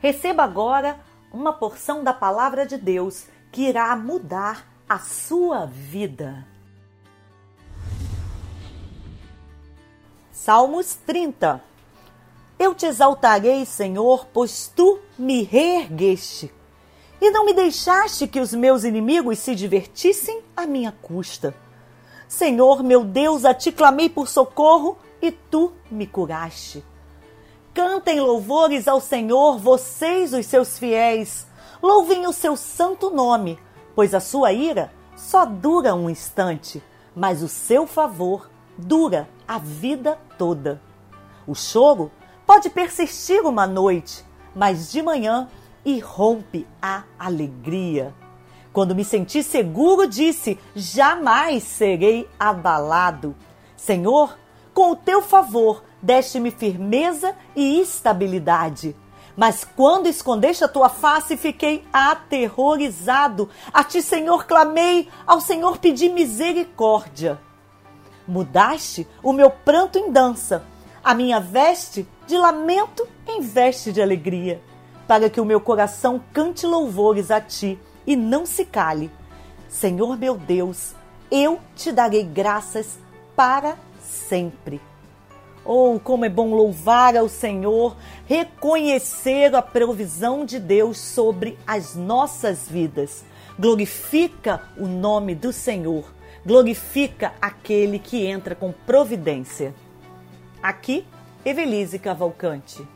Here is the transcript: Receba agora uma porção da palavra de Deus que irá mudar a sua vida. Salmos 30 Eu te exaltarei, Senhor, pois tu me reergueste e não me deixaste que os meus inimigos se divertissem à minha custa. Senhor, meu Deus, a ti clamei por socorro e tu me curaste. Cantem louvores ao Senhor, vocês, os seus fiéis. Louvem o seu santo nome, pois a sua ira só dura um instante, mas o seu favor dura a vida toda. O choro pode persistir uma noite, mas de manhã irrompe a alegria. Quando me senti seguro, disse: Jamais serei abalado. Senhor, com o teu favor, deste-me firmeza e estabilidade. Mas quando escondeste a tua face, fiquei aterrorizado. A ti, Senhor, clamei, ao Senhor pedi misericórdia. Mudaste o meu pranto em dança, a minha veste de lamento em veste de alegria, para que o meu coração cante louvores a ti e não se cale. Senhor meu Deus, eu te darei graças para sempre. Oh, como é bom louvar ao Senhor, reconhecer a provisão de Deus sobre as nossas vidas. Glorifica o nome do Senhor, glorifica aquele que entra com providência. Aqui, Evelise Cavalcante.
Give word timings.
Receba 0.00 0.42
agora 0.42 0.98
uma 1.30 1.52
porção 1.52 2.02
da 2.02 2.14
palavra 2.14 2.66
de 2.66 2.78
Deus 2.78 3.26
que 3.52 3.68
irá 3.68 3.94
mudar 3.94 4.66
a 4.88 4.98
sua 4.98 5.66
vida. 5.66 6.46
Salmos 10.32 10.94
30 11.06 11.62
Eu 12.58 12.74
te 12.74 12.86
exaltarei, 12.86 13.66
Senhor, 13.66 14.26
pois 14.32 14.72
tu 14.74 14.98
me 15.18 15.42
reergueste 15.42 16.50
e 17.20 17.30
não 17.30 17.44
me 17.44 17.52
deixaste 17.52 18.26
que 18.26 18.40
os 18.40 18.54
meus 18.54 18.84
inimigos 18.84 19.38
se 19.38 19.54
divertissem 19.54 20.42
à 20.56 20.66
minha 20.66 20.90
custa. 20.90 21.54
Senhor, 22.26 22.82
meu 22.82 23.04
Deus, 23.04 23.44
a 23.44 23.52
ti 23.52 23.70
clamei 23.70 24.08
por 24.08 24.26
socorro 24.26 24.96
e 25.20 25.30
tu 25.30 25.74
me 25.90 26.06
curaste. 26.06 26.82
Cantem 27.72 28.20
louvores 28.20 28.88
ao 28.88 29.00
Senhor, 29.00 29.58
vocês, 29.58 30.32
os 30.34 30.44
seus 30.46 30.78
fiéis. 30.78 31.46
Louvem 31.80 32.26
o 32.26 32.32
seu 32.32 32.56
santo 32.56 33.10
nome, 33.10 33.58
pois 33.94 34.12
a 34.12 34.20
sua 34.20 34.52
ira 34.52 34.92
só 35.16 35.44
dura 35.44 35.94
um 35.94 36.10
instante, 36.10 36.82
mas 37.14 37.42
o 37.42 37.48
seu 37.48 37.86
favor 37.86 38.50
dura 38.76 39.28
a 39.46 39.58
vida 39.58 40.18
toda. 40.36 40.80
O 41.46 41.54
choro 41.54 42.10
pode 42.44 42.68
persistir 42.70 43.46
uma 43.46 43.66
noite, 43.66 44.24
mas 44.54 44.90
de 44.90 45.00
manhã 45.00 45.48
irrompe 45.84 46.66
a 46.82 47.04
alegria. 47.18 48.12
Quando 48.72 48.94
me 48.94 49.04
senti 49.04 49.42
seguro, 49.42 50.08
disse: 50.08 50.58
Jamais 50.74 51.62
serei 51.62 52.28
abalado. 52.38 53.34
Senhor, 53.76 54.36
com 54.74 54.92
o 54.92 54.96
teu 54.96 55.22
favor, 55.22 55.84
deste-me 56.02 56.50
firmeza 56.50 57.34
e 57.54 57.80
estabilidade. 57.80 58.96
Mas 59.36 59.64
quando 59.64 60.06
escondeste 60.06 60.64
a 60.64 60.68
tua 60.68 60.88
face, 60.88 61.36
fiquei 61.36 61.84
aterrorizado. 61.92 63.48
A 63.72 63.82
ti, 63.82 64.02
Senhor, 64.02 64.44
clamei, 64.46 65.08
ao 65.26 65.40
Senhor 65.40 65.78
pedi 65.78 66.08
misericórdia. 66.08 67.40
Mudaste 68.26 69.08
o 69.22 69.32
meu 69.32 69.50
pranto 69.50 69.98
em 69.98 70.10
dança, 70.10 70.64
a 71.02 71.14
minha 71.14 71.40
veste 71.40 72.06
de 72.26 72.36
lamento 72.36 73.06
em 73.26 73.40
veste 73.40 73.92
de 73.92 74.02
alegria, 74.02 74.60
para 75.08 75.30
que 75.30 75.40
o 75.40 75.44
meu 75.44 75.60
coração 75.60 76.22
cante 76.32 76.66
louvores 76.66 77.30
a 77.30 77.40
ti 77.40 77.78
e 78.06 78.14
não 78.14 78.44
se 78.44 78.64
cale. 78.64 79.10
Senhor 79.68 80.18
meu 80.18 80.36
Deus, 80.36 80.94
eu 81.30 81.58
te 81.74 81.90
darei 81.92 82.24
graças 82.24 82.98
para 83.34 83.76
sempre. 84.02 84.80
Oh, 85.64 86.00
como 86.02 86.24
é 86.24 86.28
bom 86.28 86.54
louvar 86.54 87.16
ao 87.16 87.28
Senhor, 87.28 87.96
reconhecer 88.26 89.54
a 89.54 89.60
provisão 89.60 90.44
de 90.44 90.58
Deus 90.58 90.98
sobre 90.98 91.58
as 91.66 91.94
nossas 91.94 92.68
vidas. 92.68 93.24
Glorifica 93.58 94.62
o 94.76 94.86
nome 94.86 95.34
do 95.34 95.52
Senhor, 95.52 96.04
glorifica 96.46 97.34
aquele 97.40 97.98
que 97.98 98.24
entra 98.24 98.54
com 98.54 98.72
providência. 98.72 99.74
Aqui, 100.62 101.06
Evelise 101.44 101.98
Cavalcante. 101.98 102.86